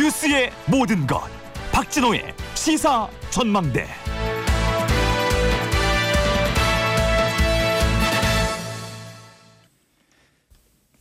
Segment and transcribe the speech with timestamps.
[0.00, 1.20] 뉴스의 모든 것
[1.72, 3.86] 박진호의 시사 전망대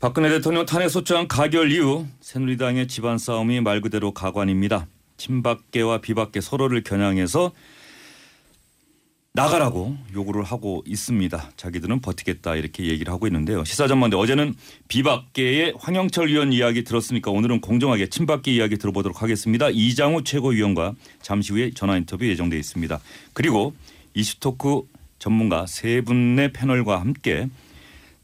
[0.02, 4.88] 박근혜 대통령 탄핵 소추안 가결 이후 새누리당의 집안 싸움이 말 그대로 가관입니다.
[5.16, 7.54] 친박계와 비박계 서로를 겨냥해서
[9.34, 11.52] 나가라고 요구를 하고 있습니다.
[11.56, 13.64] 자기들은 버티겠다 이렇게 얘기를 하고 있는데요.
[13.64, 14.56] 시사전망대 어제는
[14.88, 19.70] 비박계의 황영철 의원 이야기 들었으니까 오늘은 공정하게 친박계 이야기 들어보도록 하겠습니다.
[19.70, 23.00] 이장우 최고위원과 잠시 후에 전화 인터뷰 예정돼 있습니다.
[23.34, 23.74] 그리고
[24.16, 24.82] 이슈토크
[25.20, 27.48] 전문가 세 분의 패널과 함께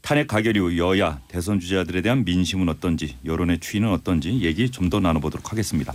[0.02, 5.00] 탄핵 가결 이후 여야 대선 주자들에 대한 민심은 어떤지 여론의 추이는 어떤지 얘기 좀 더
[5.00, 5.94] 나눠보도록 하겠습니다.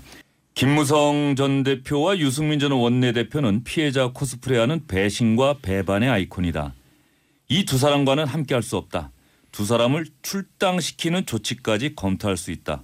[0.54, 6.74] 김무성 전 대표와 유승민 전 원내대표는 피해자 코스프레하는 배신과 배반의 아이콘이다.
[7.50, 9.12] 이 두 사람과는 함께할 수 없다.
[9.52, 12.84] 두 사람을 출당시키는 조치까지 검토할 수 있다.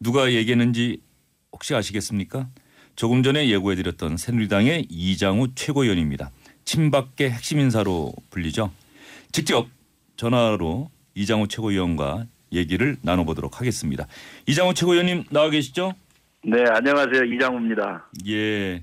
[0.00, 1.00] 누가 얘기했는지
[1.52, 2.48] 혹시 아시겠습니까?
[2.94, 6.30] 조금 전에 예고해드렸던 새누리당의 이장우 최고위원입니다.
[6.64, 8.72] 친박계 핵심 인사로 불리죠.
[9.32, 9.68] 직접
[10.16, 14.06] 전화로 이장우 최고위원과 얘기를 나눠보도록 하겠습니다.
[14.46, 15.94] 이장우 최고위원님 나와 계시죠?
[16.44, 17.24] 네, 안녕하세요.
[17.24, 18.06] 이장우입니다.
[18.28, 18.82] 예.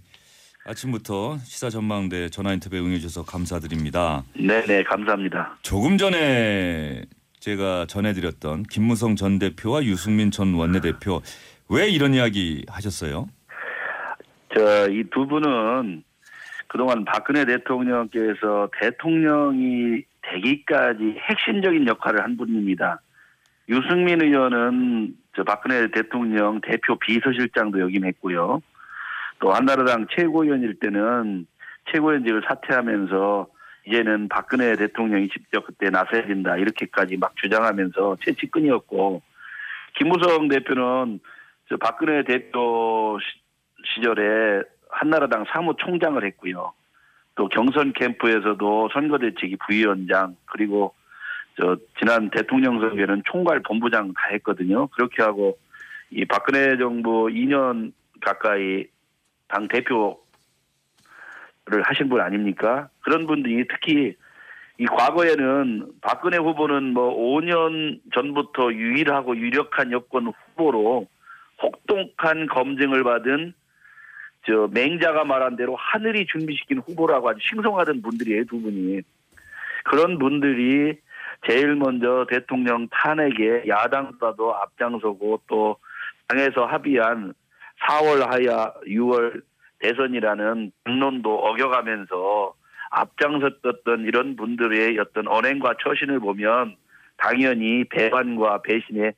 [0.66, 4.24] 아침부터 시사 전망대 전화 인터뷰에 응해주셔서 감사드립니다.
[4.36, 5.58] 네, 네, 감사합니다.
[5.62, 7.04] 조금 전에
[7.40, 11.22] 제가 전해드렸던 김무성 전 대표와 유승민 전 원내대표
[11.70, 13.28] 왜 이런 이야기 하셨어요?
[14.56, 16.04] 저 이 두 분은
[16.68, 23.02] 그동안 박근혜 대통령께서 대통령이 되기까지 핵심적인 역할을 한 분입니다.
[23.70, 28.62] 유승민 의원은 저 박근혜 대통령 대표 비서실장도 역임했고요.
[29.40, 31.48] 또 한나라당 최고위원일 때는
[31.92, 33.48] 최고위원직을 사퇴하면서
[33.86, 39.22] 이제는 박근혜 대통령이 직접 그때 나서야 된다 이렇게까지 막 주장하면서 최측근이었고
[39.98, 41.20] 김무성 대표는
[41.70, 43.18] 저 박근혜 대표
[43.96, 46.74] 시절에 한나라당 사무총장을 했고요.
[47.36, 50.94] 또 경선 캠프에서도 선거대책위 부위원장 그리고
[51.56, 54.88] 저 지난 대통령 선거에는 총괄 본부장 다 했거든요.
[54.88, 55.58] 그렇게 하고
[56.10, 57.92] 이 박근혜 정부 2년
[58.22, 58.86] 가까이
[59.48, 60.16] 당 대표를
[61.84, 62.90] 하신 분 아닙니까?
[63.02, 64.16] 그런 분들이 특히
[64.80, 71.08] 이 과거에는 박근혜 후보는 뭐 5년 전부터 유일하고 유력한 여권 후보로
[71.62, 73.54] 혹독한 검증을 받은
[74.46, 79.02] 저 맹자가 말한 대로 하늘이 준비시킨 후보라고 아주 싱송하던 분들이에요 두 분이
[79.86, 80.98] 그런 분들이
[81.48, 85.78] 제일 먼저 대통령 탄핵에 야당보다도 앞장서고 또
[86.28, 87.34] 당에서 합의한
[87.82, 89.42] 4월 하야 6월
[89.80, 92.54] 대선이라는 당론도 어겨가면서
[92.90, 96.76] 앞장섰던 이런 분들의 어떤 언행과 처신을 보면
[97.18, 99.14] 당연히 배반과 배신의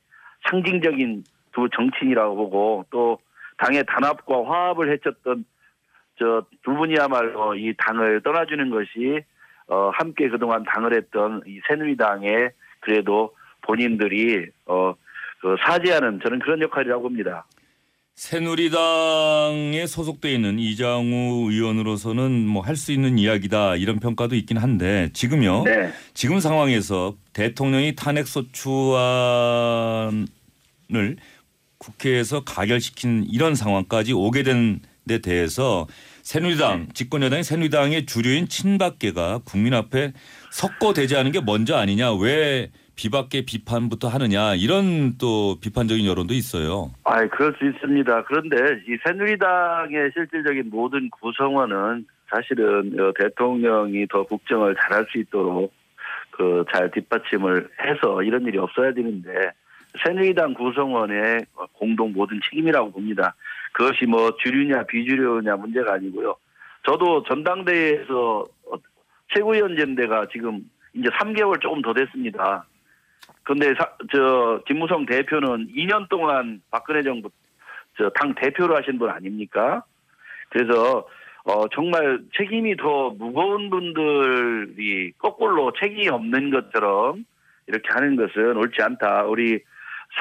[0.48, 3.18] 상징적인 두 정치인이라고 보고 또
[3.58, 5.44] 당의 단합과 화합을 해쳤던
[6.18, 9.22] 저 두 분이야말로 이 당을 떠나주는 것이
[9.68, 12.50] 어 함께 그동안 당을 했던 이 새누리당의
[12.80, 14.94] 그래도 본인들이 어
[15.40, 17.46] 그 사죄하는 저는 그런 역할이라고 봅니다.
[18.14, 25.64] 새누리당에 소속돼 있는 이장우 의원으로서는 뭐 할 수 있는 이야기다 이런 평가도 있긴 한데 지금요.
[25.64, 25.92] 네.
[26.14, 30.16] 지금 상황에서 대통령이 탄핵 소추안을
[31.78, 35.86] 국회에서 가결시킨 이런 상황까지 오게 된 데 대해서
[36.22, 40.12] 새누리당 집권 여당인 새누리당의 주류인 친박계가 국민 앞에
[40.50, 46.90] 석고되지 않은 게 먼저 아니냐 왜 비박계 비판부터 하느냐 이런 또 비판적인 여론도 있어요.
[47.04, 48.24] 아, 그럴 수 있습니다.
[48.24, 48.56] 그런데
[48.88, 55.72] 이 새누리당의 실질적인 모든 구성원은 사실은 어, 대통령이 더 국정을 잘할 수 있도록
[56.32, 59.30] 그 잘 뒷받침을 해서 이런 일이 없어야 되는데
[60.04, 63.34] 새누리당 구성원의 공동 모든 책임이라고 봅니다.
[63.76, 66.34] 그것이 뭐 주류냐 비주류냐 문제가 아니고요.
[66.86, 68.46] 저도 전당대회에서
[69.34, 70.62] 최고위원제인데가 지금
[70.94, 72.64] 이제 3개월 조금 더 됐습니다.
[73.42, 77.28] 근데 사, 저 김무성 대표는 2년 동안 박근혜 정부
[77.98, 79.84] 저 당 대표로 하신 분 아닙니까?
[80.48, 81.06] 그래서
[81.44, 87.26] 어 정말 책임이 더 무거운 분들이 거꾸로 책임이 없는 것처럼
[87.66, 89.24] 이렇게 하는 것은 옳지 않다.
[89.24, 89.60] 우리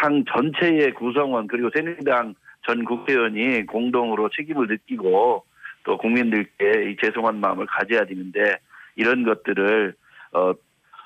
[0.01, 2.35] 상 전체의 구성원 그리고 새누리당
[2.65, 5.44] 전 국회의원이 공동으로 책임을 느끼고
[5.83, 8.57] 또 국민들께 이 죄송한 마음을 가져야 되는데
[8.95, 9.94] 이런 것들을
[10.33, 10.53] 어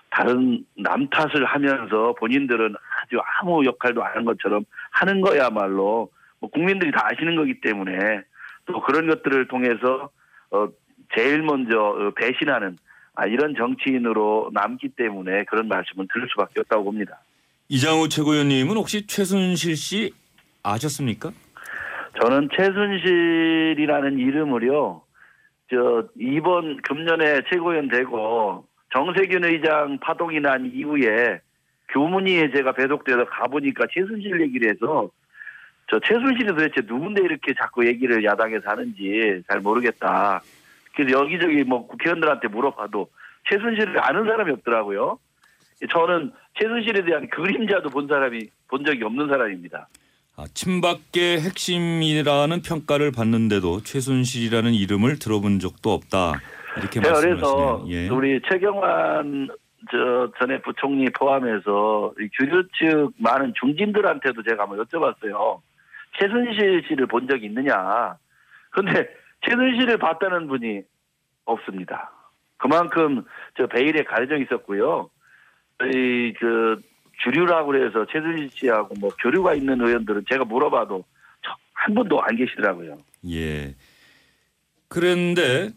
[0.09, 6.09] 다른 남 탓을 하면서 본인들은 아주 아무 역할도 안 한 것처럼 하는 거야말로
[6.39, 8.21] 뭐 국민들이 다 아시는 거기 때문에
[8.65, 10.09] 또 그런 것들을 통해서
[10.51, 10.67] 어
[11.15, 12.77] 제일 먼저 배신하는
[13.15, 17.19] 아 이런 정치인으로 남기 때문에 그런 말씀을 들을 수밖에 없다고 봅니다.
[17.67, 20.13] 이장우 최고위원님은 혹시 최순실 씨
[20.63, 21.31] 아셨습니까?
[22.17, 25.01] 저는 최순실이라는 이름을요.
[25.69, 31.39] 저 이번 금년에 최고위원 되고 정세균 의장 파동이 난 이후에
[31.89, 35.09] 교문위에 제가 배속돼서 가보니까 최순실 얘기를 해서
[35.89, 40.41] 저 최순실이 도대체 누군데 이렇게 자꾸 얘기를 야당에서 하는지 잘 모르겠다.
[40.95, 43.09] 그래서 여기저기 뭐 국회의원들한테 물어봐도
[43.49, 45.19] 최순실을 아는 사람이 없더라고요.
[45.91, 49.87] 저는 최순실에 대한 그림자도 본 사람이 본 적이 없는 사람입니다.
[50.39, 56.39] 아, 친박계 핵심이라는 평가를 받는데도 최순실이라는 이름을 들어본 적도 없다.
[56.77, 57.83] 이렇게 제가 말씀하시네요.
[57.83, 58.07] 그래서 예.
[58.07, 59.49] 우리 최경환
[59.91, 65.59] 저 전에 부총리 포함해서 이 규류 측 많은 중진들한테도 제가 한번 여쭤봤어요.
[66.17, 68.15] 최순실 씨를 본 적이 있느냐.
[68.69, 69.09] 근데
[69.41, 70.83] 최순실을 봤다는 분이
[71.43, 72.11] 없습니다.
[72.55, 73.25] 그만큼
[73.57, 75.09] 저 베일에 가려져 있었고요.
[75.81, 76.81] 이그
[77.31, 81.03] 주류라고 그래서 최순실 씨하고 뭐 교류가 있는 의원들은 제가 물어봐도
[81.45, 82.97] 저- 한 분도 안 계시더라고요.
[83.31, 83.75] 예.
[84.87, 85.69] 그런데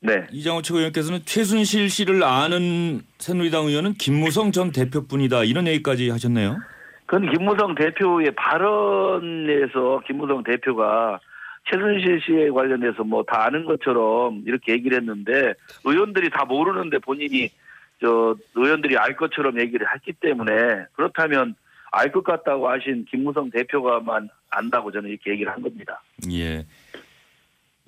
[0.00, 0.26] 네.
[0.30, 6.56] 이장호 최고위원께서는 최순실 씨를 아는 새누리당 의원은 김무성 전 대표뿐이다 이런 얘기까지 하셨네요.
[7.06, 11.18] 그건 김무성 대표의 발언에서 김무성 대표가
[11.70, 17.50] 최순실 씨에 관련해서 뭐 다 아는 것처럼 이렇게 얘기를 했는데 의원들이 다 모르는데 본인이
[18.00, 20.52] 저 의원들이 알 것처럼 얘기를 했기 때문에
[20.92, 21.54] 그렇다면
[21.90, 26.02] 알 것 같다고 하신 김무성 대표가만 안다고 저는 이렇게 얘기를 한 겁니다.
[26.30, 26.64] 예.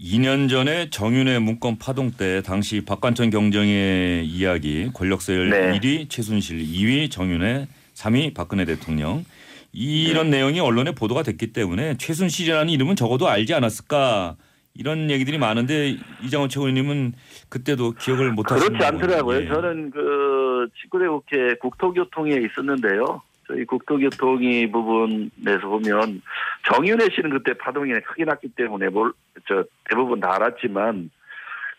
[0.00, 5.78] 2년 전에 정윤회 문건 파동 때 당시 박관천 경정의 이야기 권력서열 네.
[5.78, 9.24] 1위 최순실, 2위 정윤회, 3위 박근혜 대통령
[9.72, 10.38] 이런 네.
[10.38, 14.36] 내용이 언론에 보도가 됐기 때문에 최순실이라는 이름은 적어도 알지 않았을까
[14.80, 17.12] 이런 얘기들이 많은데 이장원 최고위님은
[17.50, 19.42] 그때도 기억을 못 하시는 그렇지 않더라고요.
[19.42, 19.46] 예.
[19.46, 23.20] 저는 그 19대 국회 국토교통에 있었는데요.
[23.46, 26.22] 저희 국토교통이 부분에서 보면
[26.66, 29.12] 정윤혜 씨는 그때 파동이 크게 났기 때문에 뭘,
[29.46, 31.10] 저 대부분 다 알았지만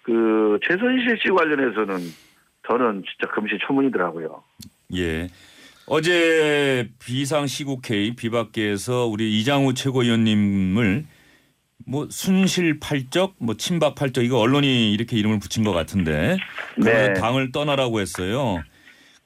[0.03, 1.97] 그 최순실 씨 관련해서는
[2.67, 4.43] 저는 진짜 금시초문이더라고요.
[4.97, 5.27] 예.
[5.87, 11.05] 어제 비상시국회의 비박계에서 우리 이장우 최고위원님을
[11.91, 16.37] 뭐 순실팔적, 뭐 친박팔적 이거 언론이 이렇게 이름을 붙인 것 같은데
[16.77, 17.13] 네.
[17.13, 18.63] 그 당을 떠나라고 했어요.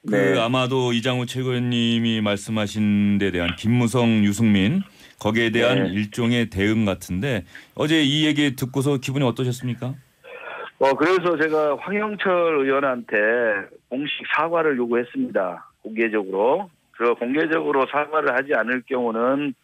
[0.08, 0.40] 그 네.
[0.40, 4.82] 아마도 이장우 최고위원님이 말씀하신 데 대한 김무성, 유승민
[5.20, 5.90] 거기에 대한 네.
[5.90, 7.44] 일종의 대응 같은데
[7.76, 9.94] 어제 이 얘기 듣고서 기분이 어떠셨습니까?
[10.78, 13.16] 어 그래서 제가 황영철 의원한테
[13.88, 15.70] 공식 사과를 요구했습니다.
[15.82, 16.68] 공개적으로.
[16.90, 19.54] 그 공개적으로 사과를 하지 않을 경우는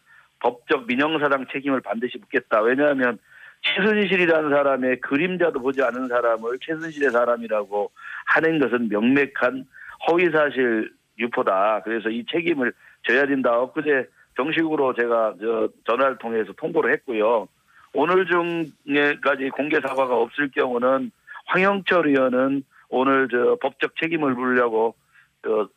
[0.43, 2.61] 법적 민형사상 책임을 반드시 묻겠다.
[2.61, 3.17] 왜냐하면
[3.61, 7.89] 최순실이라는 사람의 그림자도 보지 않은 사람을 최순실의 사람이라고
[8.25, 9.65] 하는 것은 명백한
[10.07, 11.81] 허위사실 유포다.
[11.85, 12.73] 그래서 이 책임을
[13.07, 13.57] 져야 된다.
[13.57, 17.47] 엊그제 정식으로 제가 저 전화를 통해서 통보를 했고요.
[17.93, 21.11] 오늘 중에까지 공개 사과가 없을 경우는
[21.45, 24.95] 황영철 의원은 오늘 저 법적 책임을 물려고
[25.43, 25.69] 저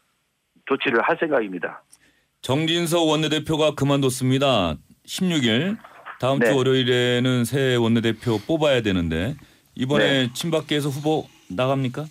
[0.66, 1.82] 조치를 할 생각입니다.
[2.46, 4.76] 정진석 원내대표가 그만뒀습니다.
[5.04, 5.76] 16일
[6.20, 6.46] 다음 네.
[6.46, 9.34] 주 월요일에는 새 원내대표 뽑아야 되는데
[9.74, 10.32] 이번에 네.
[10.32, 12.04] 친박계에서 후보 나갑니까?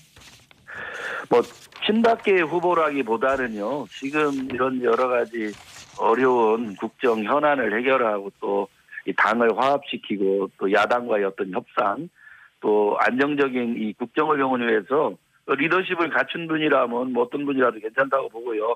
[1.29, 1.41] 뭐
[1.85, 3.87] 친박계 후보라기보다는요.
[3.89, 5.53] 지금 이런 여러 가지
[5.97, 8.67] 어려운 국정 현안을 해결하고 또
[9.05, 12.09] 이 당을 화합시키고 또 야당과의 어떤 협상
[12.59, 15.13] 또 안정적인 이 국정을 영원히 위해서
[15.47, 18.75] 리더십을 갖춘 분이라면 뭐 어떤 분이라도 괜찮다고 보고요.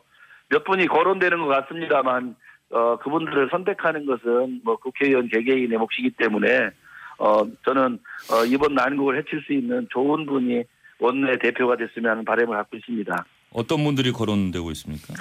[0.49, 2.35] 몇 분이 거론되는 것 같습니다만
[2.71, 6.69] 어 그분들을 선택하는 것은 뭐 국회의원 개개인의 몫이기 때문에
[7.17, 7.99] 어 저는
[8.31, 10.63] 어 이번 난국을 해칠 수 있는 좋은 분이
[10.99, 13.25] 원내 대표가 됐으면 하는 바람을 갖고 있습니다.
[13.53, 15.13] 어떤 분들이 거론되고 있습니까?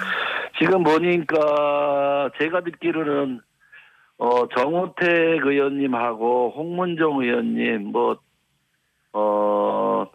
[0.59, 3.39] 지금 보니까 제가 듣기로는
[4.17, 8.19] 어 정우택 의원님하고 홍문정 의원님 뭐
[9.13, 10.05] 어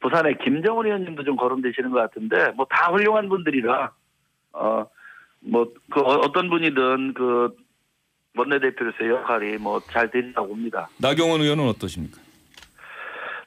[0.00, 3.90] 부산의 김정은 의원님도 좀 거론되시는 것 같은데 뭐 다 훌륭한 분들이라
[4.54, 4.86] 어
[5.46, 7.54] 뭐 그 어떤 분이든 그
[8.36, 10.88] 원내대표로서의 역할이 뭐 잘 된다고 봅니다.
[10.98, 12.18] 나경원 의원은 어떠십니까?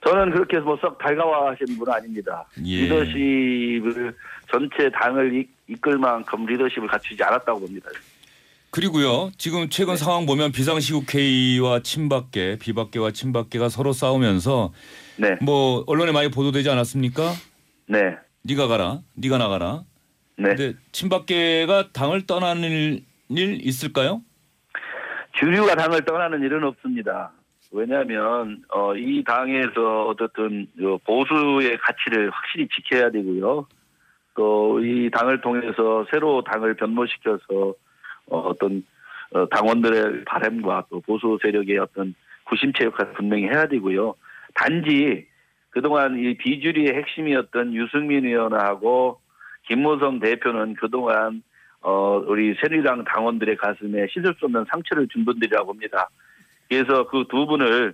[0.06, 2.46] 저는 그렇게 뭐썩 달가워하시는 분은 아닙니다.
[2.64, 2.82] 예.
[2.84, 4.16] 리더십을
[4.52, 7.90] 전체 당을 이- 이끌 만큼 리더십을 갖추지 않았다고 봅니다.
[8.70, 9.32] 그리고요.
[9.38, 14.72] 지금 최근 상황 보면 비상시국회의와 친박계, 비박계와 친박계가 서로 싸우면서
[15.18, 17.34] 네, 뭐 언론에 많이 보도되지 않았습니까?
[17.88, 19.84] 네, 네가 가라, 네가 나가라.
[20.38, 20.56] 네.
[20.56, 24.22] 근데 친박계가 당을 떠나는 일, 일 있을까요?
[25.34, 27.32] 주류가 당을 떠나는 일은 없습니다.
[27.72, 33.68] 왜냐하면 어, 이 당에서 어쨌든 요 보수의 가치를 확실히 지켜야 되고요.
[34.36, 37.74] 또 이 당을 통해서 새로 당을 변모시켜서
[38.30, 42.14] 어, 어, 당원들의 바램과 또 보수 세력의 어떤
[42.46, 44.16] 구심체 역할을 분명히 해야 되고요.
[44.54, 45.28] 단지
[45.70, 49.20] 그동안 이 비주류의 핵심이었던 유승민 의원하고
[49.68, 51.44] 김무성 대표는 그동안
[51.82, 56.10] 어 우리 새누리당 당원들의 가슴에 씻을 수 없는 상처를 준 분들이라고 봅니다.
[56.70, 57.94] 그래서 그 두 분을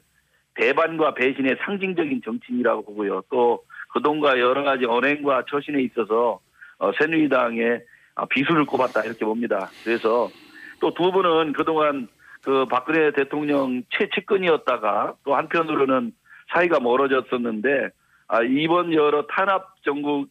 [0.55, 3.23] 배반과 배신의 상징적인 정치인이라고 보고요.
[3.29, 3.63] 또
[3.93, 6.39] 그동과 여러 가지 언행과 처신에 있어서
[6.77, 7.81] 어, 새누리당의
[8.15, 9.69] 아, 비수를 꼽았다 이렇게 봅니다.
[9.83, 10.29] 그래서
[10.79, 12.07] 또 두 분은 그동안
[12.43, 16.11] 그 박근혜 대통령 최측근이었다가 또 한편으로는
[16.53, 17.89] 사이가 멀어졌었는데
[18.27, 20.27] 아, 이번 여러 탄압 정국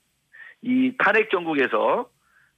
[0.62, 2.06] 이 탄핵 정국에서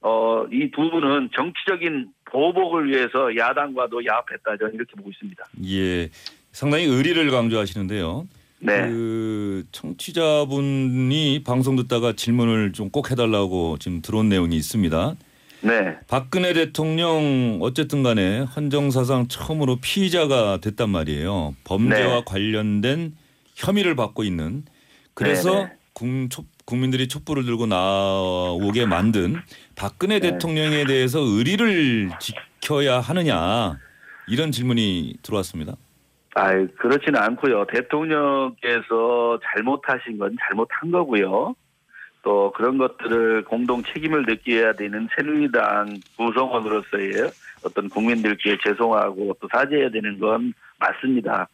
[0.01, 5.43] 어, 이 두 분은 정치적인 보복을 위해서 야당과도 야합했다 저는 이렇게 보고 있습니다.
[5.67, 6.09] 예.
[6.51, 8.27] 상당히 의리를 강조하시는데요.
[8.59, 8.87] 네.
[8.87, 15.15] 그 청취자분이 방송 듣다가 질문을 좀 꼭 해달라고 지금 들어온 내용이 있습니다.
[15.61, 15.97] 네.
[16.07, 21.55] 박근혜 대통령 어쨌든 간에 헌정사상 처음으로 피의자가 됐단 말이에요.
[21.63, 22.23] 범죄와 네.
[22.25, 23.15] 관련된
[23.55, 24.63] 혐의를 받고 있는
[25.13, 25.71] 그래서 네, 네.
[26.65, 29.35] 국민들이 촛불을 들고 나오게 만든
[29.75, 30.31] 박근혜 네.
[30.31, 33.77] 대통령에 대해서 의리를 지켜야 하느냐
[34.27, 35.75] 이런 질문이 들어왔습니다.
[36.33, 37.65] 아이, 그렇지는 않고요.
[37.67, 41.55] 대통령께서 잘못하신 건 잘못한 거고요.
[42.23, 47.31] 또 그런 것들을 공동 책임을 느껴야 되는 새누리당 구성원으로서의
[47.63, 51.47] 어떤 국민들께 죄송하고 또 사죄해야 되는 건 맞습니다.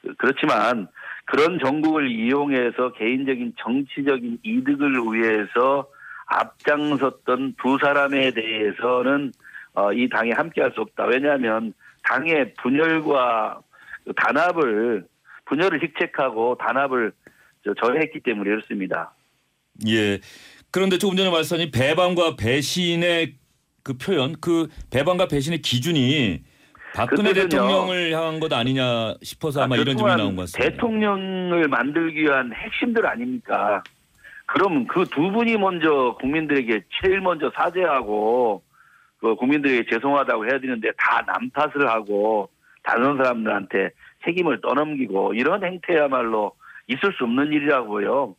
[0.00, 0.88] 그- 그렇지만
[1.24, 5.88] 그런 정국을 이용해서 개인적인 정치적인 이득을 위해서
[6.26, 9.32] 앞장섰던 두 사람에 대해서는
[9.74, 11.06] 어, 이 당에 함께할 수 없다.
[11.06, 13.60] 왜냐하면 당의 분열과
[14.04, 15.06] 그 단합을
[15.46, 17.12] 분열을 획책하고 단합을
[17.64, 19.14] 저- 저해했기 때문에 그렇습니다.
[19.88, 20.20] 예.
[20.70, 23.34] 그런데 조금 전에 말씀하신 배반과 배신의
[23.82, 26.42] 그 표현, 그 배반과 배신의 기준이
[26.94, 27.32] 박근혜.
[27.32, 30.70] 대통령을 향한 것 아니냐 싶어서 아마 이런 질문이 나온 것 같습니다.
[30.70, 33.82] 대통령을 만들기 위한 핵심들 아닙니까?
[34.46, 38.62] 그럼 그 두 분이 먼저 국민들에게 제일 먼저 사죄하고
[39.18, 42.48] 그 국민들에게 죄송하다고 해야 되는데 다 남 탓을 하고
[42.82, 43.90] 다른 사람들한테
[44.24, 46.52] 책임을 떠넘기고 이런 행태야말로
[46.88, 48.36] 있을 수 없는 일이라고요.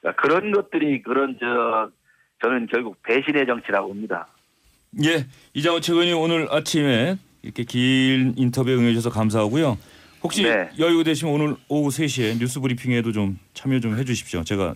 [0.00, 1.90] 그러니까 그런 것들이 그런 저
[2.42, 4.28] 저는 결국 배신의 정치라고 봅니다.
[5.04, 5.26] 예.
[5.54, 9.78] 이장호 최근이 오늘 아침에 이렇게 긴 인터뷰에 응해주셔서 감사하고요.
[10.22, 10.70] 혹시 네.
[10.78, 14.44] 여유 되시면 오늘 오후 3시에 뉴스 브리핑에도 좀 참여 좀 해주십시오.
[14.44, 14.72] 제가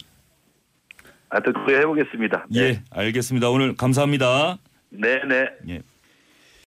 [1.29, 2.47] 하여튼 그래 해보겠습니다.
[2.57, 3.51] 예 알겠습니다.
[3.51, 4.59] 오늘 감사합니다.
[4.91, 5.47] 네, 네.
[5.69, 5.83] 예.